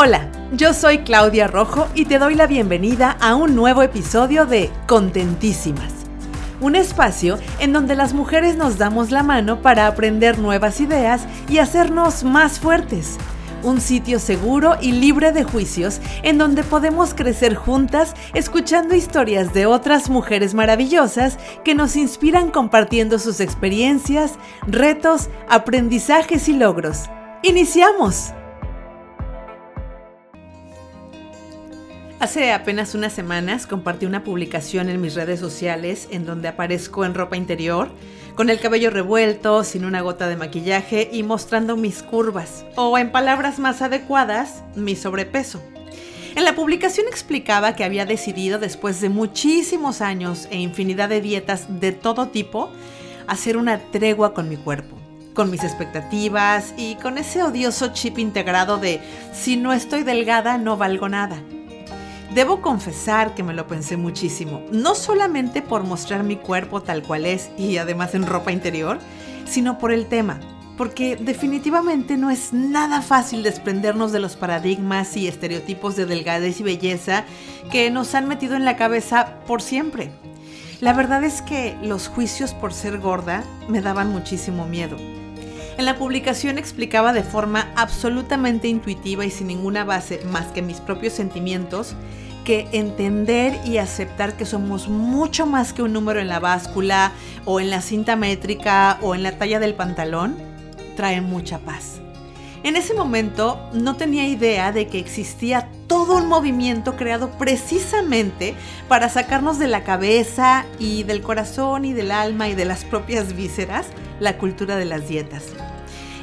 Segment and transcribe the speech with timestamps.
[0.00, 4.70] Hola, yo soy Claudia Rojo y te doy la bienvenida a un nuevo episodio de
[4.86, 5.92] Contentísimas.
[6.60, 11.58] Un espacio en donde las mujeres nos damos la mano para aprender nuevas ideas y
[11.58, 13.16] hacernos más fuertes.
[13.64, 19.66] Un sitio seguro y libre de juicios en donde podemos crecer juntas escuchando historias de
[19.66, 27.10] otras mujeres maravillosas que nos inspiran compartiendo sus experiencias, retos, aprendizajes y logros.
[27.42, 28.32] ¡Iniciamos!
[32.20, 37.14] Hace apenas unas semanas compartí una publicación en mis redes sociales en donde aparezco en
[37.14, 37.92] ropa interior,
[38.34, 43.12] con el cabello revuelto, sin una gota de maquillaje y mostrando mis curvas, o en
[43.12, 45.62] palabras más adecuadas, mi sobrepeso.
[46.34, 51.66] En la publicación explicaba que había decidido, después de muchísimos años e infinidad de dietas
[51.80, 52.68] de todo tipo,
[53.28, 54.98] hacer una tregua con mi cuerpo,
[55.34, 59.00] con mis expectativas y con ese odioso chip integrado de
[59.32, 61.40] si no estoy delgada no valgo nada.
[62.34, 67.24] Debo confesar que me lo pensé muchísimo, no solamente por mostrar mi cuerpo tal cual
[67.24, 68.98] es y además en ropa interior,
[69.46, 70.38] sino por el tema,
[70.76, 76.64] porque definitivamente no es nada fácil desprendernos de los paradigmas y estereotipos de delgadez y
[76.64, 77.24] belleza
[77.72, 80.10] que nos han metido en la cabeza por siempre.
[80.80, 84.96] La verdad es que los juicios por ser gorda me daban muchísimo miedo.
[85.78, 90.80] En la publicación explicaba de forma absolutamente intuitiva y sin ninguna base más que mis
[90.80, 91.94] propios sentimientos
[92.44, 97.12] que entender y aceptar que somos mucho más que un número en la báscula
[97.44, 100.34] o en la cinta métrica o en la talla del pantalón
[100.96, 102.00] trae mucha paz.
[102.68, 108.54] En ese momento no tenía idea de que existía todo un movimiento creado precisamente
[108.88, 113.34] para sacarnos de la cabeza y del corazón y del alma y de las propias
[113.34, 113.86] vísceras
[114.20, 115.44] la cultura de las dietas.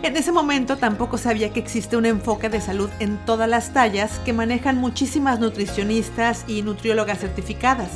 [0.03, 4.19] En ese momento tampoco sabía que existe un enfoque de salud en todas las tallas
[4.19, 7.89] que manejan muchísimas nutricionistas y nutriólogas certificadas.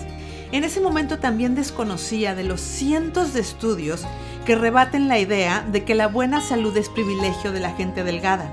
[0.52, 4.08] En ese momento también desconocía de los cientos de estudios
[4.50, 8.50] que rebaten la idea de que la buena salud es privilegio de la gente delgada.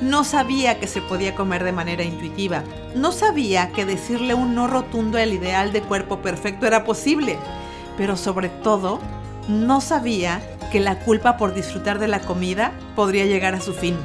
[0.00, 2.64] No sabía que se podía comer de manera intuitiva.
[2.94, 7.36] No sabía que decirle un no rotundo al ideal de cuerpo perfecto era posible.
[7.98, 9.00] Pero sobre todo,
[9.48, 10.40] no sabía
[10.72, 13.98] que la culpa por disfrutar de la comida podría llegar a su fin.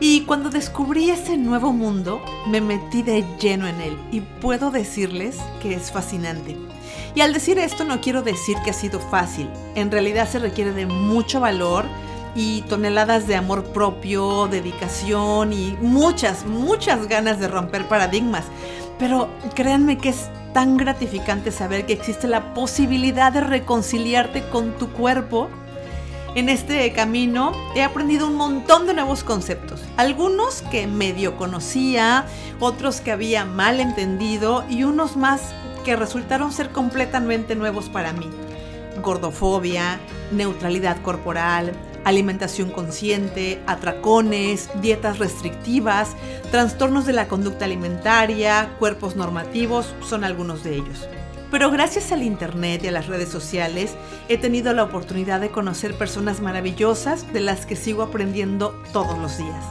[0.00, 5.36] Y cuando descubrí ese nuevo mundo, me metí de lleno en él y puedo decirles
[5.60, 6.56] que es fascinante.
[7.16, 10.72] Y al decir esto no quiero decir que ha sido fácil, en realidad se requiere
[10.72, 11.84] de mucho valor
[12.36, 18.44] y toneladas de amor propio, dedicación y muchas, muchas ganas de romper paradigmas.
[19.00, 24.90] Pero créanme que es tan gratificante saber que existe la posibilidad de reconciliarte con tu
[24.90, 25.48] cuerpo
[26.38, 32.26] en este camino he aprendido un montón de nuevos conceptos, algunos que medio conocía,
[32.60, 35.40] otros que había mal entendido y unos más
[35.84, 38.28] que resultaron ser completamente nuevos para mí.
[39.02, 39.98] Gordofobia,
[40.30, 41.72] neutralidad corporal,
[42.04, 46.10] alimentación consciente, atracones, dietas restrictivas,
[46.52, 51.08] trastornos de la conducta alimentaria, cuerpos normativos, son algunos de ellos.
[51.50, 53.94] Pero gracias al Internet y a las redes sociales
[54.28, 59.38] he tenido la oportunidad de conocer personas maravillosas de las que sigo aprendiendo todos los
[59.38, 59.64] días.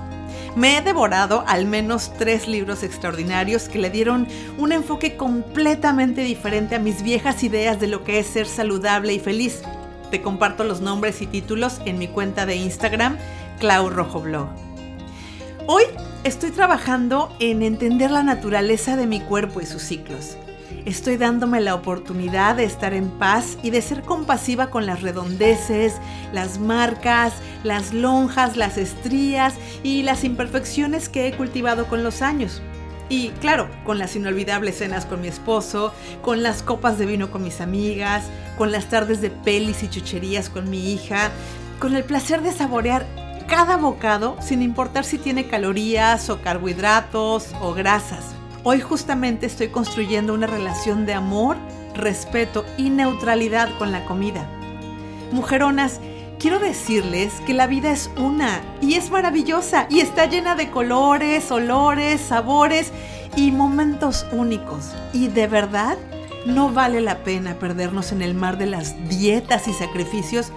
[0.55, 4.27] Me he devorado al menos tres libros extraordinarios que le dieron
[4.57, 9.19] un enfoque completamente diferente a mis viejas ideas de lo que es ser saludable y
[9.19, 9.61] feliz.
[10.09, 13.17] Te comparto los nombres y títulos en mi cuenta de Instagram,
[13.59, 13.91] Clau.
[15.67, 15.83] Hoy
[16.23, 20.37] estoy trabajando en entender la naturaleza de mi cuerpo y sus ciclos
[20.85, 25.95] estoy dándome la oportunidad de estar en paz y de ser compasiva con las redondeces,
[26.33, 27.33] las marcas,
[27.63, 32.61] las lonjas, las estrías y las imperfecciones que he cultivado con los años.
[33.09, 37.43] Y claro, con las inolvidables cenas con mi esposo, con las copas de vino con
[37.43, 38.25] mis amigas,
[38.57, 41.31] con las tardes de pelis y chucherías con mi hija,
[41.79, 43.05] con el placer de saborear
[43.47, 48.36] cada bocado sin importar si tiene calorías o carbohidratos o grasas.
[48.63, 51.57] Hoy justamente estoy construyendo una relación de amor,
[51.93, 54.49] respeto y neutralidad con la comida.
[55.31, 55.99] Mujeronas,
[56.39, 61.51] quiero decirles que la vida es una y es maravillosa y está llena de colores,
[61.51, 62.91] olores, sabores
[63.35, 64.93] y momentos únicos.
[65.13, 65.97] Y de verdad,
[66.45, 70.51] no vale la pena perdernos en el mar de las dietas y sacrificios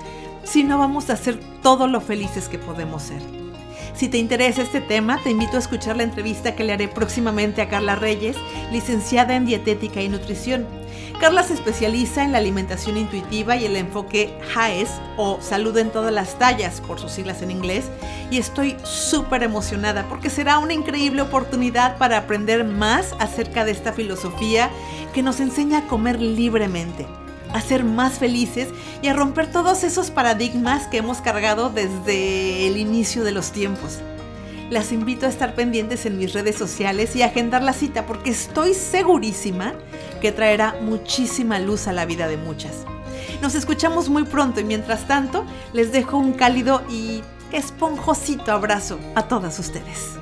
[0.45, 3.50] si no vamos a ser todo lo felices que podemos ser.
[3.95, 7.61] Si te interesa este tema, te invito a escuchar la entrevista que le haré próximamente
[7.61, 8.37] a Carla Reyes,
[8.73, 10.67] licenciada en dietética y nutrición.
[11.21, 14.89] Carla se especializa en la alimentación intuitiva y el enfoque HAES
[15.19, 17.91] o salud en todas las tallas por sus siglas en inglés
[18.31, 23.93] y estoy súper emocionada porque será una increíble oportunidad para aprender más acerca de esta
[23.93, 24.71] filosofía
[25.13, 27.07] que nos enseña a comer libremente
[27.53, 28.69] a ser más felices
[29.03, 33.99] y a romper todos esos paradigmas que hemos cargado desde el inicio de los tiempos.
[34.71, 38.31] Las invito a estar pendientes en mis redes sociales y a agendar la cita porque
[38.31, 39.75] estoy segurísima
[40.21, 42.85] que traerá muchísima luz a la vida de muchas.
[43.43, 49.27] Nos escuchamos muy pronto y mientras tanto les dejo un cálido y esponjosito abrazo a
[49.27, 50.21] todas ustedes.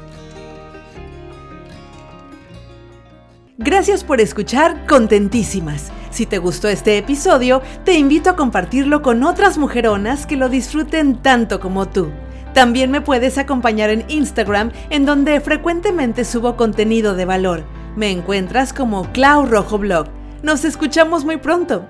[3.59, 5.91] Gracias por escuchar Contentísimas.
[6.11, 11.17] Si te gustó este episodio, te invito a compartirlo con otras mujeronas que lo disfruten
[11.17, 12.11] tanto como tú.
[12.55, 17.65] También me puedes acompañar en Instagram, en donde frecuentemente subo contenido de valor.
[17.97, 20.07] Me encuentras como Clau Rojo Blog.
[20.43, 21.87] Nos escuchamos muy pronto.